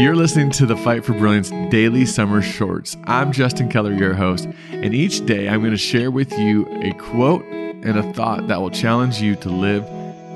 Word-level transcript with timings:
You're 0.00 0.16
listening 0.16 0.50
to 0.52 0.66
the 0.66 0.76
Fight 0.82 1.04
for 1.04 1.12
Brilliance 1.12 1.50
Daily 1.70 2.04
Summer 2.04 2.42
Shorts. 2.42 2.96
I'm 3.04 3.30
Justin 3.30 3.68
Keller, 3.68 3.92
your 3.92 4.14
host, 4.14 4.48
and 4.72 4.92
each 4.92 5.24
day 5.26 5.48
I'm 5.48 5.60
going 5.60 5.70
to 5.70 5.78
share 5.78 6.10
with 6.10 6.32
you 6.32 6.66
a 6.82 6.92
quote 6.94 7.44
and 7.44 7.96
a 7.96 8.12
thought 8.12 8.48
that 8.48 8.60
will 8.60 8.70
challenge 8.70 9.20
you 9.20 9.36
to 9.36 9.48
live, 9.48 9.88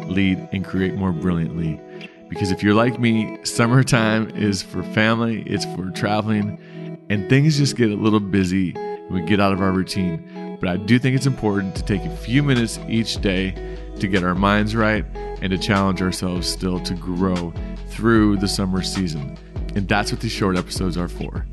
lead, 0.08 0.48
and 0.52 0.64
create 0.64 0.94
more 0.94 1.10
brilliantly. 1.10 1.80
Because 2.28 2.52
if 2.52 2.62
you're 2.62 2.74
like 2.74 3.00
me, 3.00 3.40
summertime 3.42 4.30
is 4.36 4.62
for 4.62 4.84
family, 4.84 5.42
it's 5.42 5.64
for 5.74 5.90
traveling, 5.90 7.00
and 7.10 7.28
things 7.28 7.58
just 7.58 7.76
get 7.76 7.90
a 7.90 7.96
little 7.96 8.20
busy 8.20 8.70
when 9.08 9.22
we 9.22 9.28
get 9.28 9.40
out 9.40 9.52
of 9.52 9.60
our 9.60 9.72
routine. 9.72 10.58
But 10.60 10.68
I 10.68 10.76
do 10.76 11.00
think 11.00 11.16
it's 11.16 11.26
important 11.26 11.74
to 11.74 11.82
take 11.82 12.04
a 12.04 12.16
few 12.18 12.44
minutes 12.44 12.78
each 12.88 13.20
day 13.20 13.50
to 13.98 14.06
get 14.06 14.22
our 14.22 14.36
minds 14.36 14.76
right 14.76 15.04
and 15.40 15.50
to 15.50 15.58
challenge 15.58 16.02
ourselves 16.02 16.50
still 16.50 16.80
to 16.80 16.94
grow 16.94 17.52
through 17.88 18.36
the 18.38 18.48
summer 18.48 18.82
season. 18.82 19.36
And 19.74 19.88
that's 19.88 20.12
what 20.12 20.20
these 20.20 20.32
short 20.32 20.56
episodes 20.56 20.96
are 20.96 21.08
for. 21.08 21.46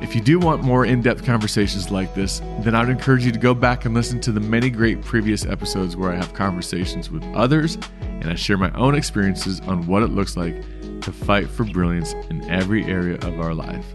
If 0.00 0.14
you 0.14 0.20
do 0.22 0.38
want 0.38 0.62
more 0.62 0.86
in 0.86 1.02
depth 1.02 1.24
conversations 1.24 1.90
like 1.90 2.14
this, 2.14 2.40
then 2.60 2.74
I 2.74 2.80
would 2.80 2.88
encourage 2.88 3.24
you 3.24 3.32
to 3.32 3.38
go 3.38 3.54
back 3.54 3.84
and 3.84 3.94
listen 3.94 4.20
to 4.22 4.32
the 4.32 4.40
many 4.40 4.70
great 4.70 5.02
previous 5.02 5.44
episodes 5.44 5.94
where 5.94 6.10
I 6.10 6.16
have 6.16 6.32
conversations 6.32 7.10
with 7.10 7.22
others 7.34 7.76
and 8.00 8.26
I 8.26 8.34
share 8.34 8.56
my 8.56 8.70
own 8.72 8.94
experiences 8.94 9.60
on 9.60 9.86
what 9.86 10.02
it 10.02 10.08
looks 10.08 10.36
like 10.36 10.62
to 11.02 11.12
fight 11.12 11.48
for 11.48 11.64
brilliance 11.64 12.14
in 12.30 12.48
every 12.50 12.84
area 12.84 13.16
of 13.16 13.40
our 13.40 13.54
life. 13.54 13.86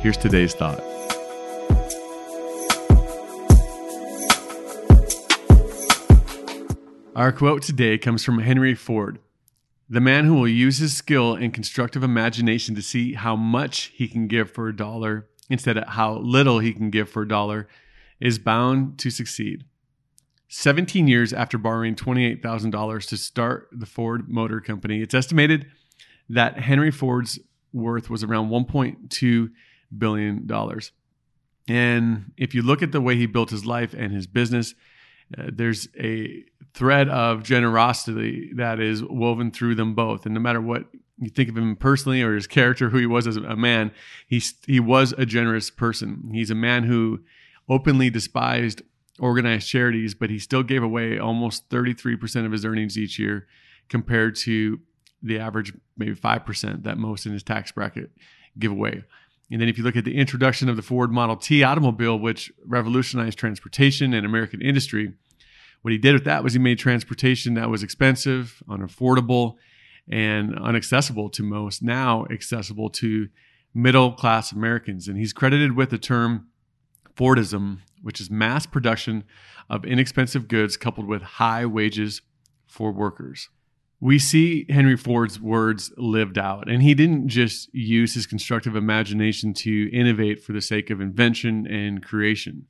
Here's 0.00 0.16
today's 0.16 0.54
thought. 0.54 0.82
Our 7.18 7.32
quote 7.32 7.62
today 7.62 7.98
comes 7.98 8.22
from 8.22 8.38
Henry 8.38 8.76
Ford. 8.76 9.18
The 9.90 10.00
man 10.00 10.24
who 10.24 10.34
will 10.34 10.46
use 10.46 10.78
his 10.78 10.96
skill 10.96 11.34
and 11.34 11.52
constructive 11.52 12.04
imagination 12.04 12.76
to 12.76 12.80
see 12.80 13.14
how 13.14 13.34
much 13.34 13.90
he 13.92 14.06
can 14.06 14.28
give 14.28 14.52
for 14.52 14.68
a 14.68 14.76
dollar 14.76 15.26
instead 15.50 15.76
of 15.76 15.88
how 15.88 16.18
little 16.18 16.60
he 16.60 16.72
can 16.72 16.90
give 16.90 17.08
for 17.10 17.22
a 17.22 17.28
dollar 17.28 17.66
is 18.20 18.38
bound 18.38 19.00
to 19.00 19.10
succeed. 19.10 19.64
17 20.46 21.08
years 21.08 21.32
after 21.32 21.58
borrowing 21.58 21.96
$28,000 21.96 23.08
to 23.08 23.16
start 23.16 23.68
the 23.72 23.84
Ford 23.84 24.28
Motor 24.28 24.60
Company, 24.60 25.02
it's 25.02 25.12
estimated 25.12 25.66
that 26.28 26.60
Henry 26.60 26.92
Ford's 26.92 27.40
worth 27.72 28.08
was 28.08 28.22
around 28.22 28.50
$1.2 28.50 29.50
billion. 29.98 30.48
And 31.66 32.32
if 32.36 32.54
you 32.54 32.62
look 32.62 32.80
at 32.80 32.92
the 32.92 33.00
way 33.00 33.16
he 33.16 33.26
built 33.26 33.50
his 33.50 33.66
life 33.66 33.92
and 33.92 34.12
his 34.12 34.28
business, 34.28 34.76
uh, 35.36 35.50
there's 35.52 35.88
a 35.98 36.44
thread 36.78 37.08
of 37.08 37.42
generosity 37.42 38.52
that 38.54 38.78
is 38.78 39.02
woven 39.02 39.50
through 39.50 39.74
them 39.74 39.96
both. 39.96 40.24
And 40.24 40.34
no 40.34 40.40
matter 40.40 40.60
what 40.60 40.84
you 41.18 41.28
think 41.28 41.48
of 41.48 41.58
him 41.58 41.74
personally 41.74 42.22
or 42.22 42.36
his 42.36 42.46
character, 42.46 42.88
who 42.88 42.98
he 42.98 43.06
was 43.06 43.26
as 43.26 43.36
a 43.36 43.56
man, 43.56 43.90
he, 44.28 44.40
he 44.64 44.78
was 44.78 45.12
a 45.18 45.26
generous 45.26 45.70
person. 45.70 46.30
He's 46.32 46.52
a 46.52 46.54
man 46.54 46.84
who 46.84 47.18
openly 47.68 48.10
despised 48.10 48.82
organized 49.18 49.68
charities, 49.68 50.14
but 50.14 50.30
he 50.30 50.38
still 50.38 50.62
gave 50.62 50.84
away 50.84 51.18
almost 51.18 51.68
33% 51.68 52.46
of 52.46 52.52
his 52.52 52.64
earnings 52.64 52.96
each 52.96 53.18
year 53.18 53.48
compared 53.88 54.36
to 54.36 54.78
the 55.20 55.40
average, 55.40 55.72
maybe 55.96 56.14
5% 56.14 56.84
that 56.84 56.96
most 56.96 57.26
in 57.26 57.32
his 57.32 57.42
tax 57.42 57.72
bracket 57.72 58.12
give 58.56 58.70
away. 58.70 59.02
And 59.50 59.60
then 59.60 59.68
if 59.68 59.76
you 59.76 59.82
look 59.82 59.96
at 59.96 60.04
the 60.04 60.16
introduction 60.16 60.68
of 60.68 60.76
the 60.76 60.82
Ford 60.82 61.10
Model 61.10 61.34
T 61.34 61.64
automobile, 61.64 62.16
which 62.16 62.52
revolutionized 62.64 63.36
transportation 63.36 64.14
and 64.14 64.24
American 64.24 64.62
industry, 64.62 65.14
what 65.82 65.92
he 65.92 65.98
did 65.98 66.14
with 66.14 66.24
that 66.24 66.42
was 66.42 66.52
he 66.52 66.58
made 66.58 66.78
transportation 66.78 67.54
that 67.54 67.70
was 67.70 67.82
expensive, 67.82 68.62
unaffordable, 68.68 69.56
and 70.10 70.52
inaccessible 70.52 71.28
to 71.30 71.42
most, 71.42 71.82
now 71.82 72.26
accessible 72.30 72.90
to 72.90 73.28
middle 73.74 74.12
class 74.12 74.52
Americans. 74.52 75.08
And 75.08 75.18
he's 75.18 75.32
credited 75.32 75.76
with 75.76 75.90
the 75.90 75.98
term 75.98 76.48
Fordism, 77.14 77.78
which 78.02 78.20
is 78.20 78.30
mass 78.30 78.66
production 78.66 79.24
of 79.68 79.84
inexpensive 79.84 80.48
goods 80.48 80.76
coupled 80.76 81.06
with 81.06 81.22
high 81.22 81.66
wages 81.66 82.22
for 82.66 82.92
workers 82.92 83.48
we 84.00 84.18
see 84.18 84.64
Henry 84.68 84.96
Ford's 84.96 85.40
words 85.40 85.92
lived 85.96 86.38
out. 86.38 86.70
And 86.70 86.82
he 86.82 86.94
didn't 86.94 87.28
just 87.28 87.72
use 87.74 88.14
his 88.14 88.26
constructive 88.26 88.76
imagination 88.76 89.52
to 89.54 89.90
innovate 89.92 90.42
for 90.42 90.52
the 90.52 90.60
sake 90.60 90.90
of 90.90 91.00
invention 91.00 91.66
and 91.66 92.04
creation. 92.04 92.66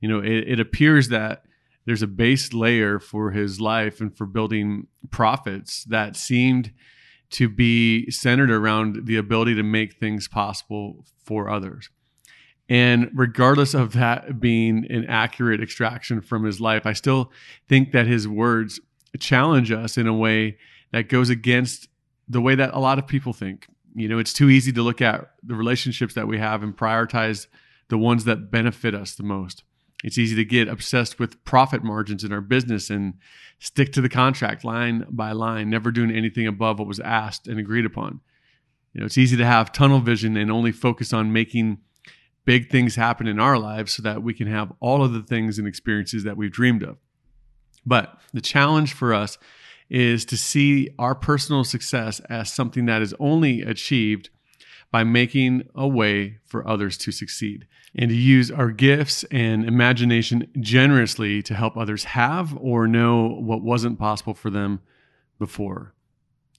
You 0.00 0.08
know, 0.08 0.20
it, 0.20 0.48
it, 0.48 0.60
appears 0.60 1.08
that 1.08 1.44
there's 1.90 2.02
a 2.02 2.06
base 2.06 2.52
layer 2.52 3.00
for 3.00 3.32
his 3.32 3.60
life 3.60 4.00
and 4.00 4.16
for 4.16 4.24
building 4.24 4.86
profits 5.10 5.82
that 5.86 6.14
seemed 6.14 6.72
to 7.30 7.48
be 7.48 8.08
centered 8.12 8.48
around 8.48 9.06
the 9.06 9.16
ability 9.16 9.56
to 9.56 9.64
make 9.64 9.94
things 9.94 10.28
possible 10.28 11.04
for 11.24 11.50
others. 11.50 11.90
And 12.68 13.10
regardless 13.12 13.74
of 13.74 13.94
that 13.94 14.38
being 14.38 14.86
an 14.88 15.04
accurate 15.06 15.60
extraction 15.60 16.20
from 16.20 16.44
his 16.44 16.60
life, 16.60 16.86
I 16.86 16.92
still 16.92 17.32
think 17.68 17.90
that 17.90 18.06
his 18.06 18.28
words 18.28 18.78
challenge 19.18 19.72
us 19.72 19.98
in 19.98 20.06
a 20.06 20.14
way 20.14 20.58
that 20.92 21.08
goes 21.08 21.28
against 21.28 21.88
the 22.28 22.40
way 22.40 22.54
that 22.54 22.72
a 22.72 22.78
lot 22.78 23.00
of 23.00 23.08
people 23.08 23.32
think. 23.32 23.66
You 23.96 24.06
know, 24.06 24.20
it's 24.20 24.32
too 24.32 24.48
easy 24.48 24.70
to 24.74 24.82
look 24.82 25.02
at 25.02 25.28
the 25.42 25.56
relationships 25.56 26.14
that 26.14 26.28
we 26.28 26.38
have 26.38 26.62
and 26.62 26.76
prioritize 26.76 27.48
the 27.88 27.98
ones 27.98 28.26
that 28.26 28.52
benefit 28.52 28.94
us 28.94 29.16
the 29.16 29.24
most. 29.24 29.64
It's 30.02 30.18
easy 30.18 30.36
to 30.36 30.44
get 30.44 30.68
obsessed 30.68 31.18
with 31.18 31.44
profit 31.44 31.84
margins 31.84 32.24
in 32.24 32.32
our 32.32 32.40
business 32.40 32.90
and 32.90 33.14
stick 33.58 33.92
to 33.92 34.00
the 34.00 34.08
contract 34.08 34.64
line 34.64 35.04
by 35.10 35.32
line, 35.32 35.68
never 35.68 35.90
doing 35.90 36.10
anything 36.10 36.46
above 36.46 36.78
what 36.78 36.88
was 36.88 37.00
asked 37.00 37.46
and 37.46 37.60
agreed 37.60 37.84
upon. 37.84 38.20
You 38.92 39.00
know, 39.00 39.06
it's 39.06 39.18
easy 39.18 39.36
to 39.36 39.46
have 39.46 39.72
tunnel 39.72 40.00
vision 40.00 40.36
and 40.36 40.50
only 40.50 40.72
focus 40.72 41.12
on 41.12 41.32
making 41.32 41.78
big 42.44 42.70
things 42.70 42.96
happen 42.96 43.26
in 43.26 43.38
our 43.38 43.58
lives 43.58 43.92
so 43.92 44.02
that 44.02 44.22
we 44.22 44.34
can 44.34 44.46
have 44.46 44.72
all 44.80 45.04
of 45.04 45.12
the 45.12 45.22
things 45.22 45.58
and 45.58 45.68
experiences 45.68 46.24
that 46.24 46.36
we've 46.36 46.50
dreamed 46.50 46.82
of. 46.82 46.96
But 47.84 48.18
the 48.32 48.40
challenge 48.40 48.92
for 48.92 49.14
us 49.14 49.38
is 49.88 50.24
to 50.24 50.36
see 50.36 50.88
our 50.98 51.14
personal 51.14 51.64
success 51.64 52.20
as 52.30 52.52
something 52.52 52.86
that 52.86 53.02
is 53.02 53.14
only 53.18 53.62
achieved 53.62 54.30
by 54.90 55.04
making 55.04 55.68
a 55.74 55.86
way 55.86 56.38
for 56.44 56.66
others 56.66 56.96
to 56.98 57.12
succeed 57.12 57.66
and 57.94 58.10
to 58.10 58.16
use 58.16 58.50
our 58.50 58.70
gifts 58.70 59.24
and 59.30 59.64
imagination 59.64 60.48
generously 60.60 61.42
to 61.42 61.54
help 61.54 61.76
others 61.76 62.04
have 62.04 62.56
or 62.56 62.86
know 62.86 63.28
what 63.28 63.62
wasn't 63.62 63.98
possible 63.98 64.34
for 64.34 64.50
them 64.50 64.80
before. 65.38 65.94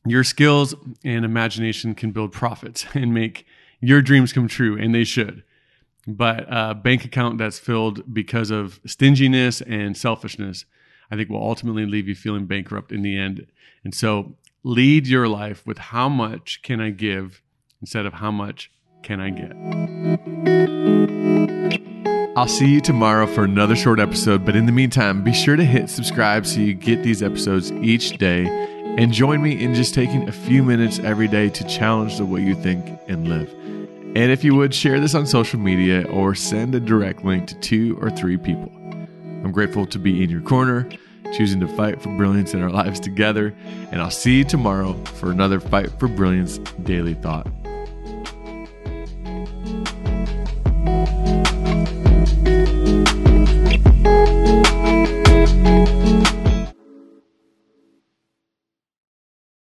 Your 0.05 0.23
skills 0.23 0.73
and 1.03 1.23
imagination 1.23 1.93
can 1.93 2.11
build 2.11 2.31
profits 2.31 2.85
and 2.93 3.13
make 3.13 3.45
your 3.79 4.01
dreams 4.01 4.33
come 4.33 4.47
true, 4.47 4.77
and 4.77 4.93
they 4.93 5.03
should. 5.03 5.43
But 6.07 6.45
a 6.49 6.73
bank 6.73 7.05
account 7.05 7.37
that's 7.37 7.59
filled 7.59 8.13
because 8.13 8.51
of 8.51 8.79
stinginess 8.85 9.61
and 9.61 9.95
selfishness 9.95 10.65
I 11.11 11.17
think 11.17 11.29
will 11.29 11.43
ultimately 11.43 11.85
leave 11.85 12.07
you 12.07 12.15
feeling 12.15 12.45
bankrupt 12.45 12.91
in 12.91 13.01
the 13.01 13.17
end. 13.17 13.45
And 13.83 13.93
so 13.93 14.37
lead 14.63 15.07
your 15.07 15.27
life 15.27 15.67
with 15.67 15.77
how 15.77 16.07
much 16.07 16.61
can 16.63 16.79
I 16.79 16.89
give 16.89 17.43
instead 17.81 18.05
of 18.05 18.13
how 18.13 18.31
much 18.31 18.71
can 19.03 19.19
I 19.19 19.29
get. 19.31 19.51
I'll 22.37 22.47
see 22.47 22.69
you 22.69 22.79
tomorrow 22.79 23.27
for 23.27 23.43
another 23.43 23.75
short 23.75 23.99
episode, 23.99 24.45
but 24.45 24.55
in 24.55 24.65
the 24.65 24.71
meantime, 24.71 25.23
be 25.23 25.33
sure 25.33 25.57
to 25.57 25.65
hit 25.65 25.89
subscribe 25.89 26.45
so 26.45 26.61
you 26.61 26.73
get 26.73 27.03
these 27.03 27.21
episodes 27.21 27.71
each 27.73 28.17
day 28.17 28.45
and 28.97 29.11
join 29.11 29.41
me 29.41 29.61
in 29.61 29.73
just 29.73 29.93
taking 29.93 30.29
a 30.29 30.31
few 30.31 30.63
minutes 30.63 30.99
every 30.99 31.27
day 31.27 31.49
to 31.49 31.63
challenge 31.65 32.17
the 32.17 32.25
way 32.25 32.41
you 32.41 32.55
think 32.55 32.99
and 33.07 33.27
live. 33.27 33.49
And 34.15 34.31
if 34.31 34.43
you 34.43 34.55
would, 34.55 34.73
share 34.73 34.99
this 34.99 35.15
on 35.15 35.25
social 35.25 35.59
media 35.59 36.03
or 36.07 36.35
send 36.35 36.75
a 36.75 36.79
direct 36.79 37.23
link 37.23 37.47
to 37.47 37.55
two 37.55 37.97
or 38.01 38.09
three 38.09 38.37
people. 38.37 38.71
I'm 39.43 39.51
grateful 39.51 39.85
to 39.87 39.99
be 39.99 40.23
in 40.23 40.29
your 40.29 40.41
corner, 40.41 40.89
choosing 41.33 41.59
to 41.61 41.67
fight 41.75 42.01
for 42.01 42.15
brilliance 42.17 42.53
in 42.53 42.61
our 42.61 42.69
lives 42.69 42.99
together. 42.99 43.53
And 43.91 44.01
I'll 44.01 44.11
see 44.11 44.39
you 44.39 44.43
tomorrow 44.43 44.93
for 45.15 45.31
another 45.31 45.59
Fight 45.59 45.91
for 45.99 46.07
Brilliance 46.07 46.57
Daily 46.83 47.13
Thought. 47.13 47.47